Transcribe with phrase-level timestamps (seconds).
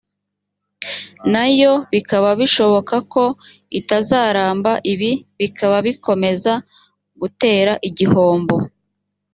[1.33, 3.23] nayo bikaba bishoboka ko
[3.79, 6.53] itazaramba ibi bikaba bikomeza
[7.21, 8.55] gutera igihombo